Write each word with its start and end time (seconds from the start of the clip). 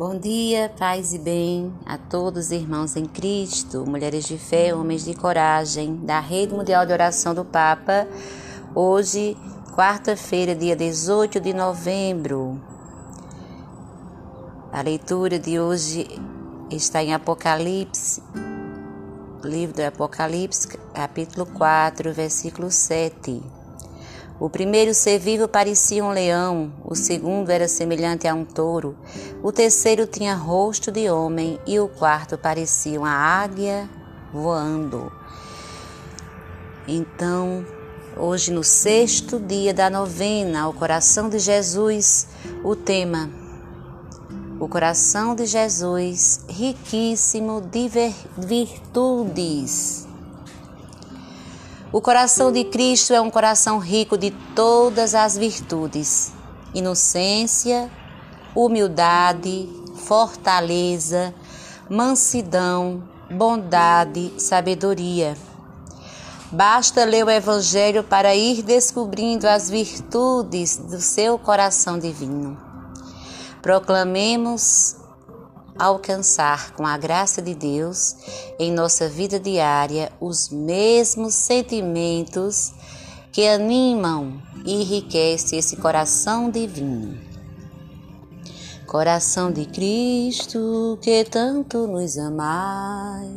Bom 0.00 0.18
dia, 0.18 0.72
paz 0.78 1.12
e 1.12 1.18
bem 1.18 1.70
a 1.84 1.98
todos 1.98 2.50
irmãos 2.50 2.96
em 2.96 3.04
Cristo, 3.04 3.84
mulheres 3.86 4.24
de 4.24 4.38
fé, 4.38 4.74
homens 4.74 5.04
de 5.04 5.12
coragem, 5.12 5.94
da 5.94 6.18
Rede 6.20 6.54
Mundial 6.54 6.86
de 6.86 6.92
Oração 6.94 7.34
do 7.34 7.44
Papa. 7.44 8.08
Hoje, 8.74 9.36
quarta-feira, 9.74 10.54
dia 10.54 10.74
18 10.74 11.38
de 11.38 11.52
novembro. 11.52 12.58
A 14.72 14.80
leitura 14.80 15.38
de 15.38 15.60
hoje 15.60 16.08
está 16.70 17.02
em 17.02 17.12
Apocalipse, 17.12 18.22
livro 19.44 19.76
do 19.76 19.82
Apocalipse, 19.82 20.66
capítulo 20.94 21.44
4, 21.44 22.10
versículo 22.14 22.70
7. 22.70 23.59
O 24.40 24.48
primeiro 24.48 24.94
ser 24.94 25.18
vivo 25.18 25.46
parecia 25.46 26.02
um 26.02 26.10
leão, 26.10 26.72
o 26.82 26.94
segundo 26.94 27.50
era 27.50 27.68
semelhante 27.68 28.26
a 28.26 28.34
um 28.34 28.42
touro, 28.42 28.96
o 29.42 29.52
terceiro 29.52 30.06
tinha 30.06 30.34
rosto 30.34 30.90
de 30.90 31.10
homem 31.10 31.60
e 31.66 31.78
o 31.78 31.86
quarto 31.86 32.38
parecia 32.38 32.98
uma 32.98 33.12
águia 33.12 33.86
voando. 34.32 35.12
Então, 36.88 37.66
hoje, 38.16 38.50
no 38.50 38.64
sexto 38.64 39.38
dia 39.38 39.74
da 39.74 39.90
novena 39.90 40.62
ao 40.62 40.72
coração 40.72 41.28
de 41.28 41.38
Jesus, 41.38 42.26
o 42.64 42.74
tema: 42.74 43.28
O 44.58 44.66
coração 44.66 45.34
de 45.34 45.44
Jesus, 45.44 46.40
riquíssimo 46.48 47.60
de 47.60 47.90
virtudes. 48.38 50.09
O 51.92 52.00
coração 52.00 52.52
de 52.52 52.62
Cristo 52.62 53.12
é 53.12 53.20
um 53.20 53.30
coração 53.30 53.80
rico 53.80 54.16
de 54.16 54.30
todas 54.54 55.12
as 55.12 55.36
virtudes: 55.36 56.32
inocência, 56.72 57.90
humildade, 58.54 59.68
fortaleza, 59.96 61.34
mansidão, 61.88 63.02
bondade, 63.28 64.32
sabedoria. 64.38 65.36
Basta 66.52 67.04
ler 67.04 67.24
o 67.24 67.30
Evangelho 67.30 68.04
para 68.04 68.36
ir 68.36 68.62
descobrindo 68.62 69.48
as 69.48 69.68
virtudes 69.68 70.76
do 70.76 71.00
seu 71.00 71.40
coração 71.40 71.98
divino. 71.98 72.56
Proclamemos 73.60 74.94
alcançar, 75.80 76.72
com 76.74 76.86
a 76.86 76.98
graça 76.98 77.40
de 77.40 77.54
Deus, 77.54 78.14
em 78.58 78.70
nossa 78.70 79.08
vida 79.08 79.40
diária, 79.40 80.12
os 80.20 80.50
mesmos 80.50 81.32
sentimentos 81.32 82.72
que 83.32 83.48
animam 83.48 84.42
e 84.66 84.82
enriquecem 84.82 85.58
esse 85.58 85.76
coração 85.76 86.50
divino. 86.50 87.18
Coração 88.86 89.50
de 89.50 89.64
Cristo, 89.64 90.98
que 91.00 91.24
tanto 91.24 91.86
nos 91.86 92.18
amai, 92.18 93.30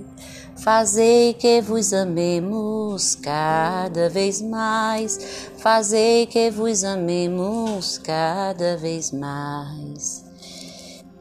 fazei 0.58 1.34
que 1.34 1.62
vos 1.62 1.94
amemos 1.94 3.16
cada 3.16 4.10
vez 4.10 4.42
mais, 4.42 5.48
fazei 5.60 6.26
que 6.26 6.50
vos 6.50 6.84
amemos 6.84 8.00
cada 8.00 8.76
vez 8.76 9.12
mais. 9.12 10.23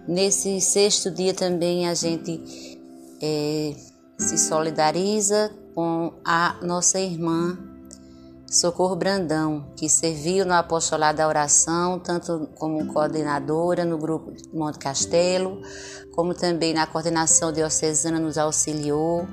Nesse 0.07 0.61
sexto 0.61 1.11
dia 1.11 1.33
também 1.33 1.89
a 1.89 1.95
gente 1.95 2.41
é, 3.23 3.75
se 4.19 4.37
solidariza 4.37 5.51
com 5.75 6.13
a 6.25 6.59
nossa 6.63 6.99
irmã 7.01 7.57
Socorro 8.51 8.95
Brandão, 8.95 9.73
que 9.77 9.89
serviu 9.89 10.45
no 10.45 10.53
apostolado 10.53 11.17
da 11.17 11.27
oração, 11.27 11.99
tanto 11.99 12.51
como 12.57 12.93
coordenadora 12.93 13.83
no 13.83 13.97
grupo 13.97 14.31
Monte 14.53 14.79
Castelo, 14.79 15.63
como 16.15 16.35
também 16.35 16.75
na 16.75 16.87
coordenação 16.87 17.51
diocesana 17.51 18.19
nos 18.19 18.37
auxiliou 18.37 19.27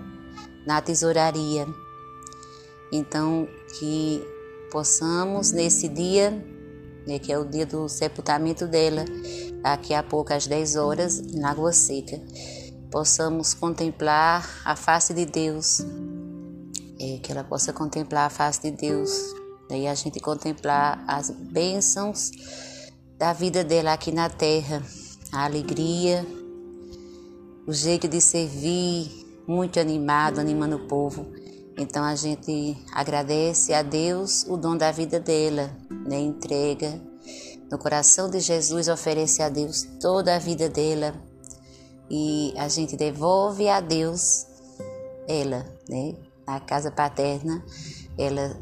na 0.66 0.82
tesouraria. 0.82 1.68
Então, 2.94 3.46
que 3.78 4.24
possamos 4.72 5.52
nesse 5.52 5.90
dia, 5.90 6.32
né, 7.06 7.20
que 7.20 7.34
é 7.34 7.38
o 7.38 7.44
dia 7.44 7.66
do 7.66 7.90
sepultamento 7.90 8.68
dela, 8.68 9.04
daqui 9.62 9.94
a 9.94 10.04
pouco 10.04 10.34
às 10.34 10.48
10 10.48 10.76
horas, 10.76 11.20
em 11.20 11.40
Lagoa 11.40 11.74
Seca, 11.74 12.22
possamos 12.92 13.54
contemplar 13.54 14.48
a 14.66 14.76
face 14.76 15.14
de 15.14 15.26
Deus, 15.26 15.80
é, 17.00 17.20
que 17.22 17.32
ela 17.32 17.44
possa 17.44 17.72
contemplar 17.72 18.28
a 18.28 18.30
face 18.30 18.62
de 18.62 18.72
Deus, 18.72 19.12
daí 19.70 19.88
a 19.88 19.94
gente 19.94 20.20
contemplar 20.20 21.04
as 21.08 21.30
bênçãos 21.30 22.32
da 23.18 23.34
vida 23.34 23.64
dela 23.64 23.94
aqui 23.94 24.12
na 24.12 24.30
terra, 24.30 24.82
a 25.32 25.46
alegria, 25.46 26.26
o 27.68 27.74
jeito 27.74 28.08
de 28.08 28.20
servir, 28.20 29.12
muito 29.48 29.80
animado, 29.80 30.40
animando 30.40 30.78
o 30.78 30.88
povo. 30.88 31.26
Então 31.78 32.04
a 32.04 32.16
gente 32.16 32.78
agradece 32.94 33.74
a 33.74 33.82
Deus 33.82 34.44
o 34.48 34.58
dom 34.58 34.76
da 34.76 34.92
vida 34.92 35.20
dela, 35.20 35.70
né? 35.90 36.20
entrega 36.20 37.00
no 37.72 37.78
coração 37.78 38.30
de 38.30 38.40
Jesus, 38.40 38.88
oferece 38.88 39.42
a 39.42 39.50
Deus 39.50 39.88
toda 40.02 40.36
a 40.36 40.40
vida 40.40 40.68
dela 40.68 41.14
e 42.10 42.54
a 42.58 42.68
gente 42.68 42.98
devolve 42.98 43.70
a 43.70 43.80
Deus 43.80 44.48
ela, 45.28 45.66
né? 45.88 46.16
Na 46.48 46.60
casa 46.60 46.90
paterna, 46.90 47.64
ela 48.18 48.60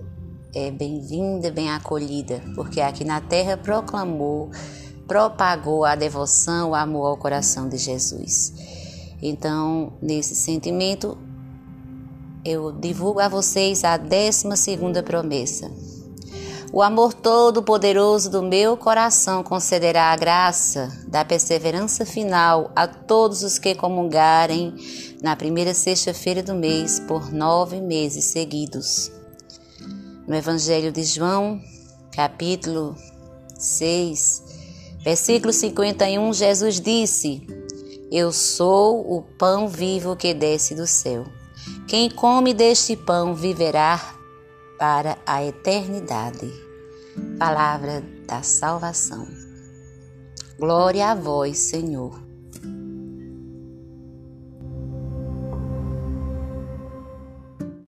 é 0.53 0.69
bem-vinda, 0.69 1.49
bem 1.49 1.71
acolhida, 1.71 2.43
porque 2.53 2.81
aqui 2.81 3.05
na 3.05 3.21
terra 3.21 3.55
proclamou, 3.55 4.51
propagou 5.07 5.85
a 5.85 5.95
devoção, 5.95 6.71
o 6.71 6.75
amor 6.75 7.07
ao 7.07 7.17
coração 7.17 7.69
de 7.69 7.77
Jesus. 7.77 8.53
Então, 9.21 9.93
nesse 10.01 10.35
sentimento, 10.35 11.17
eu 12.43 12.71
divulgo 12.73 13.21
a 13.21 13.29
vocês 13.29 13.85
a 13.85 13.95
décima 13.95 14.57
segunda 14.57 15.01
promessa. 15.01 15.71
O 16.73 16.81
amor 16.81 17.13
todo-poderoso 17.13 18.29
do 18.29 18.43
meu 18.43 18.75
coração 18.75 19.41
concederá 19.41 20.11
a 20.11 20.17
graça 20.17 20.91
da 21.07 21.23
perseverança 21.23 22.05
final 22.05 22.71
a 22.75 22.85
todos 22.85 23.41
os 23.41 23.57
que 23.57 23.73
comungarem 23.73 24.75
na 25.21 25.33
primeira 25.35 25.73
sexta-feira 25.73 26.43
do 26.43 26.53
mês 26.53 26.99
por 26.99 27.31
nove 27.31 27.79
meses 27.79 28.25
seguidos. 28.25 29.09
No 30.27 30.35
Evangelho 30.35 30.91
de 30.91 31.05
João, 31.05 31.61
capítulo 32.11 32.97
6, 33.57 34.43
versículo 34.99 35.53
51, 35.53 36.33
Jesus 36.33 36.81
disse: 36.81 37.47
Eu 38.11 38.33
sou 38.33 39.15
o 39.15 39.21
pão 39.21 39.69
vivo 39.69 40.17
que 40.17 40.33
desce 40.33 40.75
do 40.75 40.85
céu. 40.85 41.25
Quem 41.87 42.09
come 42.09 42.53
deste 42.53 42.97
pão 42.97 43.33
viverá 43.33 44.16
para 44.77 45.17
a 45.25 45.43
eternidade. 45.43 46.51
Palavra 47.39 48.03
da 48.27 48.41
salvação. 48.43 49.27
Glória 50.59 51.11
a 51.11 51.15
vós, 51.15 51.57
Senhor. 51.57 52.26